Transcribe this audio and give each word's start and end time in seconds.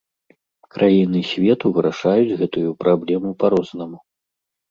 Краіны 0.75 1.19
свету 1.31 1.65
вырашаюць 1.75 2.37
гэтую 2.41 2.69
праблему 2.81 3.29
па-рознаму. 3.43 3.97